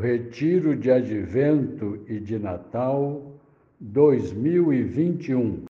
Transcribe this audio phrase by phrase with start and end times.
[0.00, 3.40] Retiro de Advento e de Natal
[3.80, 5.64] 2021.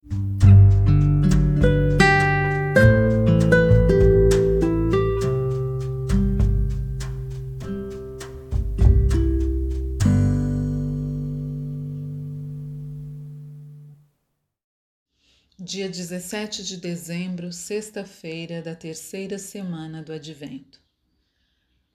[15.57, 20.86] Dia 17 de dezembro, sexta-feira da terceira semana do Advento.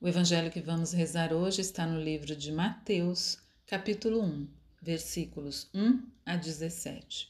[0.03, 4.49] O evangelho que vamos rezar hoje está no livro de Mateus, capítulo 1,
[4.83, 7.29] versículos 1 a 17.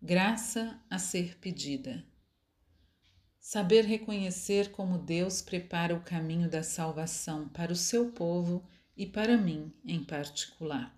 [0.00, 2.06] Graça a ser pedida.
[3.40, 8.64] Saber reconhecer como Deus prepara o caminho da salvação para o seu povo
[8.96, 10.96] e para mim em particular.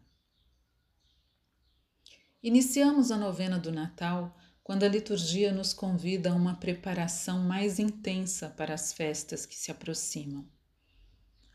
[2.43, 8.51] Iniciamos a novena do Natal quando a liturgia nos convida a uma preparação mais intensa
[8.51, 10.52] para as festas que se aproximam.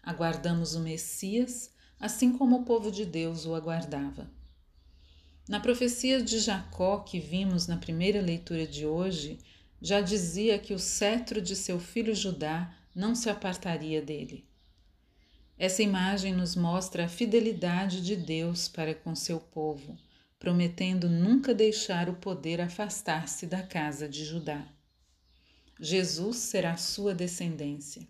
[0.07, 4.31] Aguardamos o Messias, assim como o povo de Deus o aguardava.
[5.49, 9.37] Na profecia de Jacó que vimos na primeira leitura de hoje,
[9.81, 14.47] já dizia que o cetro de seu filho Judá não se apartaria dele.
[15.57, 19.99] Essa imagem nos mostra a fidelidade de Deus para com seu povo,
[20.39, 24.65] prometendo nunca deixar o poder afastar-se da casa de Judá.
[25.77, 28.07] Jesus será sua descendência.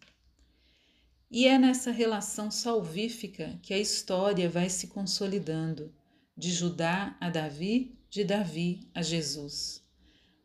[1.30, 5.94] E é nessa relação salvífica que a história vai se consolidando,
[6.38, 9.84] de Judá a Davi, de Davi a Jesus.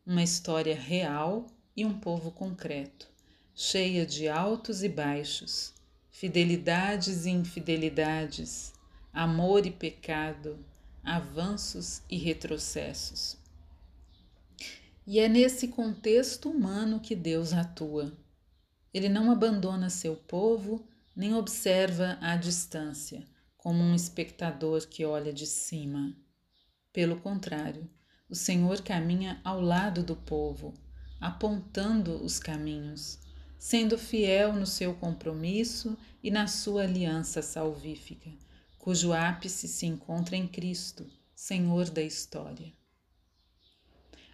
[0.05, 3.09] Uma história real e um povo concreto,
[3.55, 5.73] cheia de altos e baixos,
[6.11, 8.73] fidelidades e infidelidades,
[9.13, 10.59] amor e pecado,
[11.01, 13.37] avanços e retrocessos.
[15.07, 18.11] E é nesse contexto humano que Deus atua
[18.93, 23.25] ele não abandona seu povo, nem observa à distância,
[23.57, 26.15] como um espectador que olha de cima.
[26.91, 27.89] Pelo contrário,
[28.29, 30.73] o Senhor caminha ao lado do povo,
[31.19, 33.19] apontando os caminhos,
[33.57, 38.29] sendo fiel no seu compromisso e na sua aliança salvífica,
[38.77, 42.73] cujo ápice se encontra em Cristo, Senhor da história.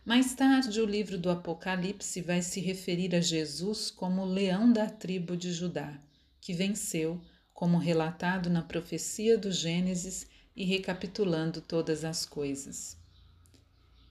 [0.09, 4.89] Mais tarde, o livro do Apocalipse vai se referir a Jesus como o leão da
[4.89, 6.01] tribo de Judá,
[6.41, 7.21] que venceu,
[7.53, 10.25] como relatado na profecia do Gênesis
[10.55, 12.97] e recapitulando todas as coisas.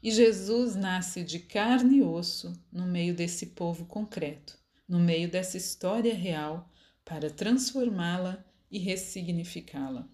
[0.00, 4.56] E Jesus nasce de carne e osso no meio desse povo concreto,
[4.88, 6.70] no meio dessa história real,
[7.04, 10.09] para transformá-la e ressignificá-la.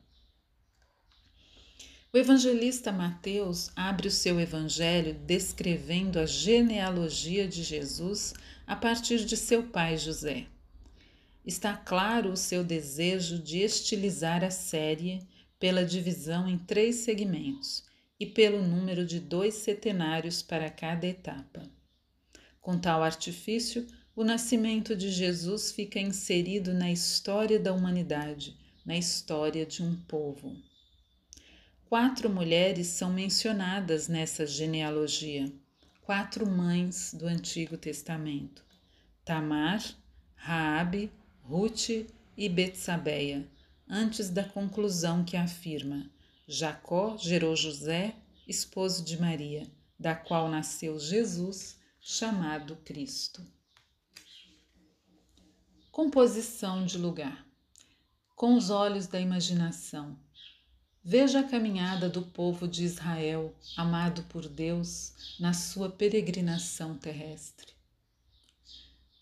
[2.15, 8.33] O evangelista Mateus abre o seu evangelho descrevendo a genealogia de Jesus
[8.65, 10.47] a partir de seu pai José.
[11.45, 15.27] Está claro o seu desejo de estilizar a série
[15.59, 17.83] pela divisão em três segmentos
[18.21, 21.69] e pelo número de dois setenários para cada etapa.
[22.61, 29.67] Com tal artifício, o nascimento de Jesus fica inserido na história da humanidade, na história
[29.67, 30.57] de um povo.
[31.95, 35.55] Quatro mulheres são mencionadas nessa genealogia,
[36.03, 38.65] quatro mães do Antigo Testamento:
[39.25, 39.81] Tamar,
[40.35, 41.91] Raabe, Ruth
[42.37, 43.49] e Betsabeia,
[43.89, 46.11] antes da conclusão que afirma:
[46.49, 49.65] Jacó gerou José, esposo de Maria,
[49.97, 53.41] da qual nasceu Jesus, chamado Cristo.
[55.93, 57.47] Composição de lugar.
[58.35, 60.19] Com os olhos da imaginação,
[61.07, 67.75] Veja a caminhada do povo de Israel, amado por Deus, na sua peregrinação terrestre.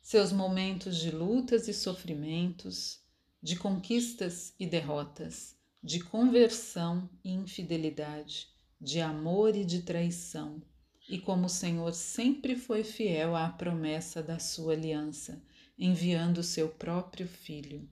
[0.01, 3.01] Seus momentos de lutas e sofrimentos,
[3.43, 8.47] de conquistas e derrotas, de conversão e infidelidade,
[8.81, 10.63] de amor e de traição,
[11.09, 15.43] e como o Senhor sempre foi fiel à promessa da sua aliança,
[15.77, 17.89] enviando o seu próprio Filho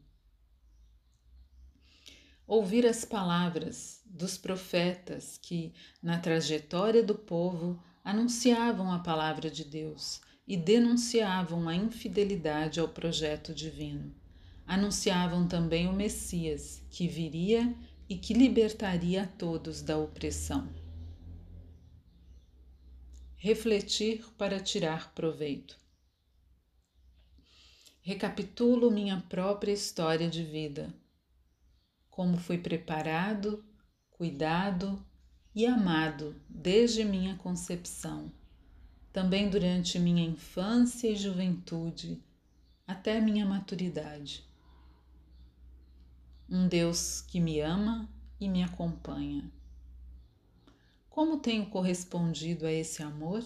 [2.50, 10.20] ouvir as palavras dos profetas que, na trajetória do povo, anunciavam a palavra de Deus
[10.48, 14.12] e denunciavam a infidelidade ao projeto divino.
[14.66, 17.72] Anunciavam também o Messias, que viria
[18.08, 20.68] e que libertaria a todos da opressão.
[23.36, 25.78] Refletir para tirar proveito.
[28.02, 30.92] Recapitulo minha própria história de vida
[32.10, 33.64] como fui preparado,
[34.10, 35.04] cuidado
[35.54, 38.32] e amado desde minha concepção,
[39.12, 42.22] também durante minha infância e juventude,
[42.86, 44.44] até minha maturidade.
[46.48, 48.08] um Deus que me ama
[48.40, 49.48] e me acompanha.
[51.08, 53.44] Como tenho correspondido a esse amor?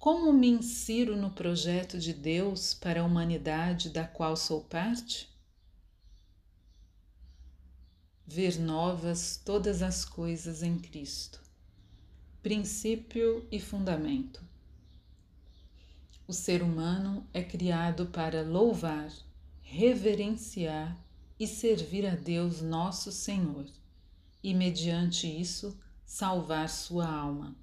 [0.00, 5.28] Como me insiro no projeto de Deus para a humanidade da qual sou parte?
[8.26, 11.38] Ver novas todas as coisas em Cristo.
[12.42, 14.42] Princípio e fundamento.
[16.26, 19.12] O ser humano é criado para louvar,
[19.60, 20.96] reverenciar
[21.38, 23.66] e servir a Deus nosso Senhor,
[24.42, 27.54] e mediante isso salvar sua alma,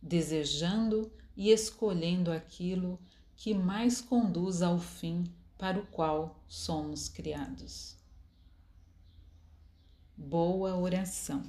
[0.00, 2.98] desejando e escolhendo aquilo
[3.36, 5.24] que mais conduz ao fim
[5.58, 7.96] para o qual somos criados.
[10.16, 11.42] Boa oração.